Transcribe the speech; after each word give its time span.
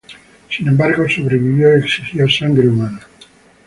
Sin 0.49 0.67
embargo, 0.67 1.07
sobrevivió 1.07 1.75
y 1.77 1.81
exigió 1.83 2.27
sangre 2.27 2.67
humana. 2.67 3.01